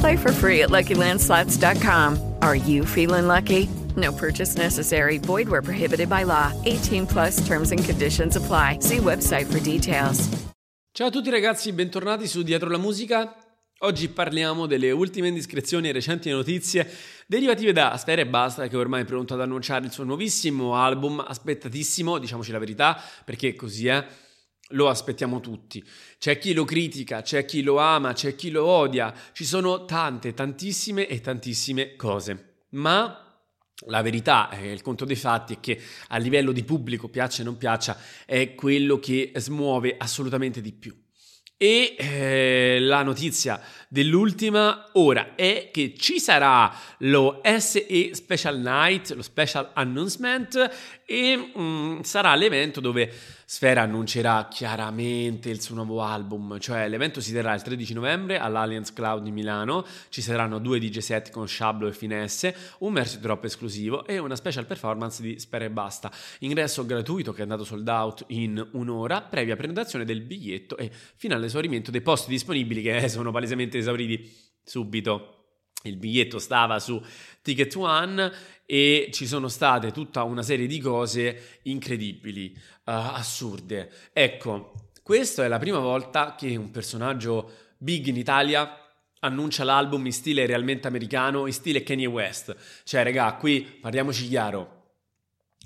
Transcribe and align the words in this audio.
Play 0.00 0.16
for 0.16 0.32
free 0.32 0.62
at 0.62 0.70
LuckyLandSlots.com. 0.70 2.18
Are 2.42 2.56
you 2.56 2.84
feeling 2.84 3.26
lucky? 3.26 3.68
No 3.96 4.12
purchase 4.12 4.56
necessary. 4.56 5.18
Void 5.18 5.48
where 5.48 5.62
prohibited 5.62 6.08
by 6.08 6.24
law. 6.24 6.52
18 6.64 7.06
plus 7.06 7.46
terms 7.46 7.70
and 7.70 7.82
conditions 7.82 8.36
apply. 8.36 8.78
See 8.80 8.98
website 8.98 9.46
for 9.46 9.60
details. 9.60 10.28
Ciao 10.92 11.08
a 11.08 11.10
tutti 11.10 11.28
ragazzi, 11.28 11.72
bentornati 11.72 12.26
su 12.26 12.42
Dietro 12.42 12.70
la 12.70 12.78
Musica. 12.78 13.34
Oggi 13.80 14.08
parliamo 14.08 14.66
delle 14.66 14.90
ultime 14.90 15.28
indiscrezioni 15.28 15.90
e 15.90 15.92
recenti 15.92 16.30
notizie 16.30 16.90
derivative 17.26 17.72
da 17.72 17.94
Sfera 17.98 18.22
e 18.22 18.26
Basta, 18.26 18.66
che 18.68 18.76
ormai 18.78 19.02
è 19.02 19.04
pronto 19.04 19.34
ad 19.34 19.42
annunciare 19.42 19.84
il 19.84 19.92
suo 19.92 20.04
nuovissimo 20.04 20.74
album, 20.74 21.22
aspettatissimo, 21.26 22.16
diciamoci 22.16 22.50
la 22.52 22.58
verità, 22.58 22.98
perché 23.24 23.54
così 23.54 23.88
è. 23.88 24.06
Lo 24.70 24.88
aspettiamo 24.88 25.40
tutti. 25.40 25.84
C'è 26.18 26.38
chi 26.38 26.52
lo 26.52 26.64
critica, 26.64 27.22
c'è 27.22 27.44
chi 27.44 27.62
lo 27.62 27.78
ama, 27.78 28.12
c'è 28.12 28.34
chi 28.34 28.50
lo 28.50 28.64
odia. 28.64 29.14
Ci 29.32 29.44
sono 29.44 29.84
tante, 29.84 30.34
tantissime 30.34 31.06
e 31.06 31.20
tantissime 31.20 31.94
cose. 31.94 32.64
Ma 32.70 33.26
la 33.86 34.02
verità, 34.02 34.50
eh, 34.50 34.72
il 34.72 34.82
conto 34.82 35.04
dei 35.04 35.16
fatti 35.16 35.54
è 35.54 35.60
che 35.60 35.80
a 36.08 36.16
livello 36.16 36.50
di 36.50 36.64
pubblico, 36.64 37.08
piaccia 37.08 37.42
o 37.42 37.44
non 37.44 37.58
piaccia, 37.58 37.96
è 38.24 38.54
quello 38.54 38.98
che 38.98 39.32
smuove 39.36 39.94
assolutamente 39.96 40.60
di 40.60 40.72
più. 40.72 41.05
E 41.58 41.96
eh, 41.98 42.78
la 42.80 43.02
notizia 43.02 43.58
dell'ultima 43.88 44.90
ora 44.92 45.34
è 45.34 45.70
che 45.72 45.94
ci 45.96 46.20
sarà 46.20 46.70
lo 46.98 47.40
SE 47.58 48.14
Special 48.14 48.58
Night, 48.58 49.12
lo 49.12 49.22
Special 49.22 49.70
Announcement, 49.72 50.70
e 51.06 51.52
mm, 51.58 52.00
sarà 52.00 52.34
l'evento 52.34 52.80
dove 52.80 53.10
Sfera 53.48 53.82
annuncerà 53.82 54.48
chiaramente 54.50 55.50
il 55.50 55.62
suo 55.62 55.76
nuovo 55.76 56.02
album, 56.02 56.58
cioè 56.58 56.88
l'evento 56.88 57.20
si 57.20 57.32
terrà 57.32 57.54
il 57.54 57.62
13 57.62 57.94
novembre 57.94 58.40
all'Allianz 58.40 58.92
Cloud 58.92 59.22
di 59.22 59.30
Milano, 59.30 59.86
ci 60.08 60.20
saranno 60.20 60.58
due 60.58 60.80
DJ 60.80 60.98
set 60.98 61.30
con 61.30 61.46
Shablo 61.46 61.86
e 61.86 61.92
Finesse, 61.92 62.56
un 62.80 62.92
Mercy 62.92 63.20
Drop 63.20 63.44
esclusivo 63.44 64.04
e 64.04 64.18
una 64.18 64.34
special 64.34 64.66
performance 64.66 65.22
di 65.22 65.38
Sfera 65.38 65.64
e 65.64 65.70
Basta. 65.70 66.10
Ingresso 66.40 66.84
gratuito 66.84 67.32
che 67.32 67.38
è 67.38 67.42
andato 67.42 67.62
sold 67.62 67.86
out 67.86 68.24
in 68.28 68.66
un'ora, 68.72 69.22
previa 69.22 69.54
prenotazione 69.54 70.04
del 70.04 70.22
biglietto 70.22 70.76
e 70.76 70.90
fino 71.14 71.36
all'esaurimento 71.46 71.90
dei 71.90 72.02
posti 72.02 72.30
disponibili 72.30 72.82
che 72.82 73.08
sono 73.08 73.30
palesemente 73.30 73.78
esauriti 73.78 74.30
subito. 74.62 75.32
Il 75.82 75.96
biglietto 75.96 76.38
stava 76.38 76.80
su 76.80 77.00
Ticket 77.42 77.74
One 77.76 78.32
e 78.66 79.10
ci 79.12 79.26
sono 79.26 79.46
state 79.48 79.92
tutta 79.92 80.24
una 80.24 80.42
serie 80.42 80.66
di 80.66 80.80
cose 80.80 81.60
incredibili, 81.62 82.52
uh, 82.56 82.60
assurde. 82.90 83.90
Ecco, 84.12 84.90
questa 85.02 85.44
è 85.44 85.48
la 85.48 85.58
prima 85.58 85.78
volta 85.78 86.34
che 86.34 86.56
un 86.56 86.72
personaggio 86.72 87.50
big 87.78 88.06
in 88.06 88.16
Italia 88.16 88.80
annuncia 89.20 89.62
l'album 89.62 90.04
in 90.06 90.12
stile 90.12 90.46
realmente 90.46 90.88
americano, 90.88 91.46
in 91.46 91.52
stile 91.52 91.84
Kanye 91.84 92.06
West. 92.06 92.56
Cioè, 92.82 93.04
raga, 93.04 93.34
qui 93.34 93.60
parliamoci 93.60 94.26
chiaro. 94.26 94.75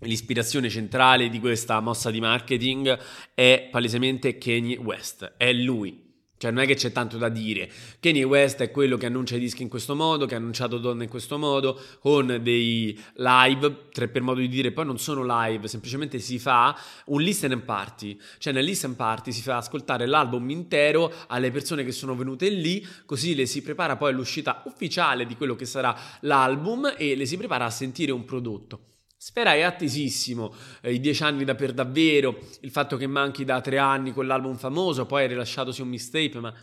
L'ispirazione 0.00 0.68
centrale 0.68 1.28
di 1.28 1.40
questa 1.40 1.80
mossa 1.80 2.10
di 2.10 2.20
marketing 2.20 2.96
è 3.34 3.68
palesemente 3.70 4.38
Kanye 4.38 4.76
West, 4.76 5.34
è 5.36 5.52
lui. 5.52 6.06
Cioè 6.38 6.52
non 6.52 6.62
è 6.62 6.66
che 6.66 6.76
c'è 6.76 6.92
tanto 6.92 7.18
da 7.18 7.28
dire. 7.28 7.68
Kanye 7.98 8.22
West 8.22 8.60
è 8.60 8.70
quello 8.70 8.96
che 8.96 9.06
annuncia 9.06 9.34
i 9.34 9.40
dischi 9.40 9.62
in 9.62 9.68
questo 9.68 9.96
modo, 9.96 10.24
che 10.24 10.34
ha 10.34 10.38
annunciato 10.38 10.78
donne 10.78 11.02
in 11.02 11.10
questo 11.10 11.36
modo, 11.36 11.80
con 11.98 12.38
dei 12.40 12.96
live, 13.16 13.88
tre 13.90 14.06
per 14.06 14.22
modo 14.22 14.38
di 14.38 14.46
dire, 14.46 14.70
poi 14.70 14.86
non 14.86 15.00
sono 15.00 15.24
live, 15.26 15.66
semplicemente 15.66 16.20
si 16.20 16.38
fa 16.38 16.78
un 17.06 17.20
listen 17.20 17.50
and 17.50 17.62
party. 17.62 18.16
Cioè 18.38 18.52
nel 18.52 18.64
listen 18.64 18.94
party 18.94 19.32
si 19.32 19.42
fa 19.42 19.56
ascoltare 19.56 20.06
l'album 20.06 20.48
intero 20.50 21.12
alle 21.26 21.50
persone 21.50 21.82
che 21.82 21.90
sono 21.90 22.14
venute 22.14 22.48
lì, 22.50 22.86
così 23.04 23.34
le 23.34 23.46
si 23.46 23.60
prepara 23.60 23.96
poi 23.96 24.12
all'uscita 24.12 24.62
ufficiale 24.66 25.26
di 25.26 25.34
quello 25.34 25.56
che 25.56 25.66
sarà 25.66 25.92
l'album 26.20 26.94
e 26.96 27.16
le 27.16 27.26
si 27.26 27.36
prepara 27.36 27.64
a 27.64 27.70
sentire 27.70 28.12
un 28.12 28.24
prodotto. 28.24 28.82
Sfera 29.20 29.52
è 29.52 29.62
attesissimo, 29.62 30.54
eh, 30.80 30.92
i 30.92 31.00
dieci 31.00 31.24
anni 31.24 31.42
da 31.42 31.56
per 31.56 31.72
davvero, 31.72 32.38
il 32.60 32.70
fatto 32.70 32.96
che 32.96 33.08
manchi 33.08 33.44
da 33.44 33.60
tre 33.60 33.76
anni 33.76 34.12
con 34.12 34.28
l'album 34.28 34.56
famoso, 34.56 35.06
poi 35.06 35.24
ha 35.24 35.26
rilasciatosi 35.26 35.82
un 35.82 35.88
mixtape, 35.88 36.38
ma 36.38 36.54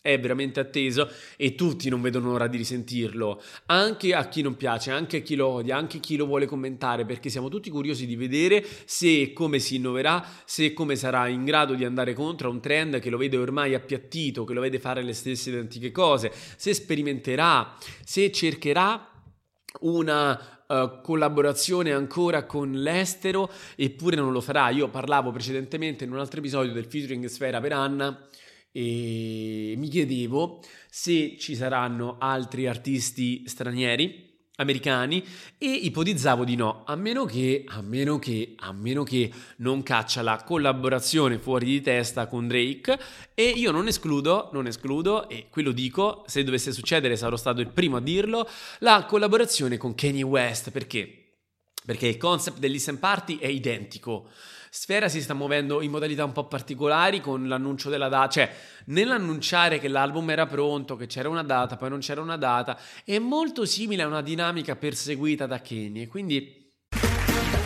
è 0.00 0.18
veramente 0.18 0.58
atteso 0.58 1.08
e 1.36 1.54
tutti 1.54 1.88
non 1.88 2.00
vedono 2.00 2.32
l'ora 2.32 2.48
di 2.48 2.56
risentirlo, 2.56 3.40
anche 3.66 4.14
a 4.14 4.26
chi 4.26 4.42
non 4.42 4.56
piace, 4.56 4.90
anche 4.90 5.18
a 5.18 5.20
chi 5.20 5.36
lo 5.36 5.46
odia, 5.46 5.76
anche 5.76 5.98
a 5.98 6.00
chi 6.00 6.16
lo 6.16 6.26
vuole 6.26 6.46
commentare, 6.46 7.04
perché 7.04 7.30
siamo 7.30 7.48
tutti 7.48 7.70
curiosi 7.70 8.04
di 8.04 8.16
vedere 8.16 8.66
se 8.84 9.20
e 9.20 9.32
come 9.32 9.60
si 9.60 9.76
innoverà, 9.76 10.26
se 10.44 10.64
e 10.64 10.72
come 10.72 10.96
sarà 10.96 11.28
in 11.28 11.44
grado 11.44 11.74
di 11.74 11.84
andare 11.84 12.14
contro 12.14 12.48
a 12.48 12.50
un 12.50 12.60
trend 12.60 12.98
che 12.98 13.10
lo 13.10 13.16
vede 13.16 13.36
ormai 13.36 13.74
appiattito, 13.74 14.42
che 14.42 14.54
lo 14.54 14.60
vede 14.60 14.80
fare 14.80 15.04
le 15.04 15.12
stesse 15.12 15.50
identiche 15.50 15.92
cose, 15.92 16.32
se 16.56 16.74
sperimenterà, 16.74 17.76
se 18.04 18.32
cercherà 18.32 19.06
una 19.80 20.60
Uh, 20.72 21.02
collaborazione 21.02 21.92
ancora 21.92 22.46
con 22.46 22.72
l'estero, 22.72 23.50
eppure 23.76 24.16
non 24.16 24.32
lo 24.32 24.40
farà. 24.40 24.70
Io 24.70 24.88
parlavo 24.88 25.30
precedentemente 25.30 26.04
in 26.04 26.12
un 26.12 26.18
altro 26.18 26.38
episodio 26.38 26.72
del 26.72 26.86
featuring 26.86 27.26
Sfera 27.26 27.60
per 27.60 27.74
Anna 27.74 28.26
e 28.70 29.74
mi 29.76 29.88
chiedevo 29.88 30.62
se 30.88 31.36
ci 31.38 31.54
saranno 31.54 32.16
altri 32.18 32.66
artisti 32.66 33.46
stranieri 33.46 34.31
americani 34.56 35.24
e 35.58 35.66
ipotizzavo 35.66 36.44
di 36.44 36.56
no, 36.56 36.82
a 36.86 36.94
meno 36.94 37.24
che, 37.24 37.64
a 37.66 37.80
meno 37.80 38.18
che, 38.18 38.54
a 38.58 38.72
meno 38.72 39.02
che 39.02 39.30
non 39.56 39.82
caccia 39.82 40.22
la 40.22 40.42
collaborazione 40.44 41.38
fuori 41.38 41.66
di 41.66 41.80
testa 41.80 42.26
con 42.26 42.48
Drake 42.48 42.98
e 43.34 43.48
io 43.48 43.70
non 43.70 43.86
escludo, 43.86 44.50
non 44.52 44.66
escludo, 44.66 45.28
e 45.28 45.46
qui 45.48 45.62
lo 45.62 45.72
dico, 45.72 46.24
se 46.26 46.44
dovesse 46.44 46.72
succedere 46.72 47.16
sarò 47.16 47.36
stato 47.36 47.60
il 47.60 47.68
primo 47.68 47.96
a 47.96 48.00
dirlo, 48.00 48.48
la 48.80 49.04
collaborazione 49.06 49.76
con 49.76 49.94
Kanye 49.94 50.22
West, 50.22 50.70
perché? 50.70 51.21
Perché 51.84 52.06
il 52.06 52.16
concept 52.16 52.58
del 52.58 52.70
listen 52.70 52.98
party 52.98 53.38
è 53.38 53.46
identico. 53.46 54.28
Sfera 54.70 55.08
si 55.08 55.20
sta 55.20 55.34
muovendo 55.34 55.82
in 55.82 55.90
modalità 55.90 56.24
un 56.24 56.32
po' 56.32 56.46
particolari 56.46 57.20
con 57.20 57.46
l'annuncio 57.46 57.90
della 57.90 58.08
data, 58.08 58.28
cioè 58.28 58.54
nell'annunciare 58.86 59.78
che 59.78 59.88
l'album 59.88 60.30
era 60.30 60.46
pronto, 60.46 60.96
che 60.96 61.06
c'era 61.06 61.28
una 61.28 61.42
data, 61.42 61.76
poi 61.76 61.90
non 61.90 61.98
c'era 61.98 62.22
una 62.22 62.38
data, 62.38 62.78
è 63.04 63.18
molto 63.18 63.66
simile 63.66 64.02
a 64.02 64.06
una 64.06 64.22
dinamica 64.22 64.74
perseguita 64.74 65.44
da 65.46 65.60
Kanye, 65.60 66.06
quindi 66.06 66.60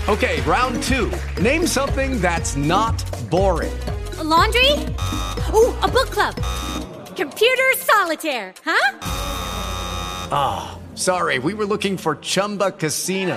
Ok, 0.09 0.43
round 0.45 0.79
2. 0.85 1.11
Name 1.41 1.67
something 1.67 2.21
that's 2.21 2.55
not 2.55 2.95
boring. 3.29 3.77
A 4.19 4.23
laundry? 4.23 4.73
Ooh, 5.53 5.75
a 5.83 5.89
book 5.89 6.11
club. 6.11 6.35
Computer 7.17 7.75
solitaire, 7.77 8.55
huh? 8.65 8.99
Ah, 10.31 10.75
oh, 10.75 10.81
sorry, 10.95 11.39
we 11.39 11.55
were 11.55 11.67
looking 11.67 11.97
for 11.97 12.17
Chumba 12.21 12.71
Casino. 12.71 13.37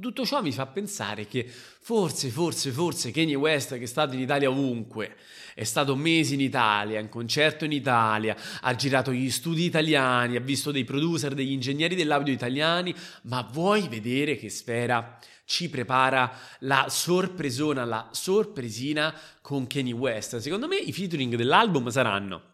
Tutto 0.00 0.24
ciò 0.24 0.42
mi 0.42 0.52
fa 0.52 0.66
pensare 0.66 1.26
che 1.26 1.46
forse, 1.46 2.28
forse, 2.28 2.70
forse 2.70 3.10
Kanye 3.10 3.36
West, 3.36 3.76
che 3.76 3.84
è 3.84 3.86
stato 3.86 4.14
in 4.14 4.20
Italia 4.20 4.50
ovunque, 4.50 5.16
è 5.54 5.64
stato 5.64 5.94
mesi 5.94 6.34
in 6.34 6.40
Italia, 6.40 6.98
in 6.98 7.08
concerto 7.08 7.64
in 7.64 7.72
Italia, 7.72 8.36
ha 8.60 8.74
girato 8.74 9.12
gli 9.12 9.30
studi 9.30 9.64
italiani, 9.64 10.36
ha 10.36 10.40
visto 10.40 10.72
dei 10.72 10.84
producer, 10.84 11.34
degli 11.34 11.52
ingegneri 11.52 11.94
dell'audio 11.94 12.32
italiani, 12.32 12.94
ma 13.22 13.48
vuoi 13.52 13.86
vedere 13.88 14.36
che 14.36 14.50
Sfera 14.50 15.18
ci 15.44 15.68
prepara 15.68 16.36
la 16.60 16.86
sorpresona, 16.88 17.84
la 17.84 18.08
sorpresina 18.12 19.14
con 19.40 19.66
Kanye 19.66 19.92
West? 19.92 20.38
Secondo 20.38 20.66
me 20.66 20.76
i 20.76 20.92
featuring 20.92 21.36
dell'album 21.36 21.88
saranno 21.88 22.52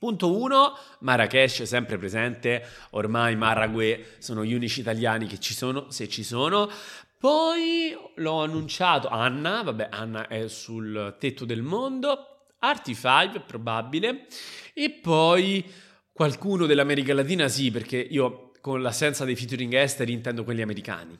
Punto 0.00 0.34
1, 0.34 0.78
Marrakesh 1.00 1.64
sempre 1.64 1.98
presente, 1.98 2.66
ormai 2.92 3.36
Marrague 3.36 4.16
sono 4.16 4.42
gli 4.46 4.54
unici 4.54 4.80
italiani 4.80 5.26
che 5.26 5.38
ci 5.38 5.52
sono, 5.52 5.90
se 5.90 6.08
ci 6.08 6.24
sono. 6.24 6.70
Poi 7.18 7.94
l'ho 8.14 8.42
annunciato, 8.42 9.08
Anna, 9.08 9.60
vabbè 9.62 9.88
Anna 9.90 10.26
è 10.26 10.48
sul 10.48 11.16
tetto 11.18 11.44
del 11.44 11.60
mondo, 11.60 12.46
Arti5 12.62 13.44
probabile, 13.44 14.24
e 14.72 14.88
poi 14.88 15.70
qualcuno 16.10 16.64
dell'America 16.64 17.12
Latina 17.12 17.46
sì, 17.48 17.70
perché 17.70 17.98
io 17.98 18.52
con 18.62 18.80
l'assenza 18.80 19.26
dei 19.26 19.36
featuring 19.36 19.74
esteri 19.74 20.12
intendo 20.12 20.44
quelli 20.44 20.62
americani. 20.62 21.14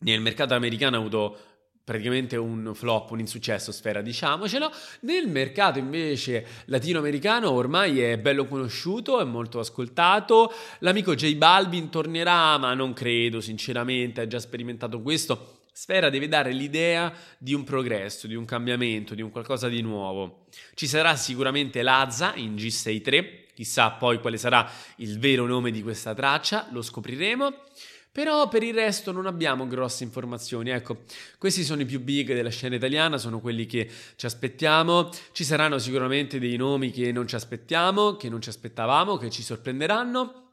Nel 0.00 0.20
mercato 0.20 0.52
americano 0.52 0.98
ho 0.98 1.00
avuto 1.00 1.38
praticamente 1.90 2.36
un 2.36 2.70
flop, 2.72 3.10
un 3.10 3.18
insuccesso, 3.18 3.72
sfera, 3.72 4.00
diciamocelo. 4.00 4.70
Nel 5.00 5.26
mercato 5.26 5.80
invece 5.80 6.46
latinoamericano 6.66 7.50
ormai 7.50 8.00
è 8.00 8.16
bello 8.16 8.46
conosciuto, 8.46 9.20
è 9.20 9.24
molto 9.24 9.58
ascoltato. 9.58 10.52
L'amico 10.80 11.16
J 11.16 11.34
Balvin 11.34 11.88
tornerà, 11.88 12.56
ma 12.58 12.74
non 12.74 12.92
credo, 12.92 13.40
sinceramente, 13.40 14.20
ha 14.20 14.28
già 14.28 14.38
sperimentato 14.38 15.02
questo. 15.02 15.62
Sfera 15.72 16.10
deve 16.10 16.28
dare 16.28 16.52
l'idea 16.52 17.12
di 17.36 17.54
un 17.54 17.64
progresso, 17.64 18.28
di 18.28 18.36
un 18.36 18.44
cambiamento, 18.44 19.16
di 19.16 19.22
un 19.22 19.30
qualcosa 19.30 19.66
di 19.66 19.82
nuovo. 19.82 20.46
Ci 20.74 20.86
sarà 20.86 21.16
sicuramente 21.16 21.82
Lazza 21.82 22.34
in 22.36 22.54
G63, 22.54 23.52
chissà 23.52 23.90
poi 23.90 24.20
quale 24.20 24.36
sarà 24.36 24.70
il 24.98 25.18
vero 25.18 25.44
nome 25.44 25.72
di 25.72 25.82
questa 25.82 26.14
traccia, 26.14 26.68
lo 26.70 26.82
scopriremo. 26.82 27.52
Però 28.12 28.48
per 28.48 28.64
il 28.64 28.74
resto 28.74 29.12
non 29.12 29.26
abbiamo 29.26 29.68
grosse 29.68 30.02
informazioni. 30.02 30.70
Ecco, 30.70 31.02
questi 31.38 31.62
sono 31.62 31.82
i 31.82 31.86
più 31.86 32.00
big 32.00 32.34
della 32.34 32.50
scena 32.50 32.74
italiana, 32.74 33.18
sono 33.18 33.40
quelli 33.40 33.66
che 33.66 33.88
ci 34.16 34.26
aspettiamo. 34.26 35.10
Ci 35.32 35.44
saranno 35.44 35.78
sicuramente 35.78 36.40
dei 36.40 36.56
nomi 36.56 36.90
che 36.90 37.12
non 37.12 37.28
ci 37.28 37.36
aspettiamo, 37.36 38.16
che 38.16 38.28
non 38.28 38.42
ci 38.42 38.48
aspettavamo, 38.48 39.16
che 39.16 39.30
ci 39.30 39.42
sorprenderanno. 39.42 40.49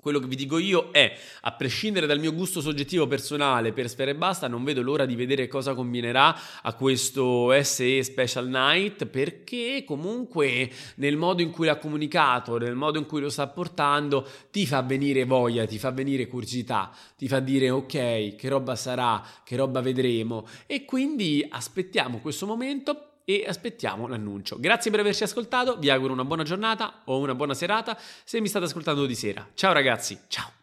Quello 0.00 0.18
che 0.18 0.26
vi 0.26 0.36
dico 0.36 0.56
io 0.56 0.88
è, 0.92 1.14
a 1.42 1.52
prescindere 1.52 2.06
dal 2.06 2.18
mio 2.18 2.32
gusto 2.32 2.62
soggettivo 2.62 3.06
personale 3.06 3.72
per 3.72 3.88
Sfera 3.88 4.10
e 4.10 4.14
Basta, 4.14 4.48
non 4.48 4.64
vedo 4.64 4.80
l'ora 4.80 5.04
di 5.04 5.14
vedere 5.14 5.46
cosa 5.46 5.74
combinerà 5.74 6.34
a 6.62 6.72
questo 6.72 7.52
SE 7.62 8.02
Special 8.02 8.48
Night, 8.48 9.04
perché 9.04 9.84
comunque 9.86 10.70
nel 10.96 11.18
modo 11.18 11.42
in 11.42 11.50
cui 11.50 11.66
l'ha 11.66 11.76
comunicato, 11.76 12.56
nel 12.56 12.74
modo 12.74 12.98
in 12.98 13.04
cui 13.04 13.20
lo 13.20 13.28
sta 13.28 13.46
portando, 13.48 14.26
ti 14.50 14.66
fa 14.66 14.80
venire 14.80 15.24
voglia, 15.24 15.66
ti 15.66 15.78
fa 15.78 15.90
venire 15.90 16.28
curiosità, 16.28 16.90
ti 17.18 17.28
fa 17.28 17.40
dire 17.40 17.68
ok, 17.68 18.36
che 18.36 18.48
roba 18.48 18.76
sarà, 18.76 19.22
che 19.44 19.56
roba 19.56 19.82
vedremo. 19.82 20.46
E 20.66 20.86
quindi 20.86 21.46
aspettiamo 21.46 22.20
questo 22.20 22.46
momento 22.46 23.09
e 23.30 23.44
aspettiamo 23.46 24.08
l'annuncio. 24.08 24.58
Grazie 24.58 24.90
per 24.90 25.00
averci 25.00 25.22
ascoltato, 25.22 25.76
vi 25.78 25.88
auguro 25.88 26.12
una 26.12 26.24
buona 26.24 26.42
giornata 26.42 27.02
o 27.04 27.18
una 27.18 27.34
buona 27.34 27.54
serata 27.54 27.96
se 28.24 28.40
mi 28.40 28.48
state 28.48 28.64
ascoltando 28.64 29.06
di 29.06 29.14
sera. 29.14 29.46
Ciao 29.54 29.72
ragazzi, 29.72 30.18
ciao! 30.26 30.59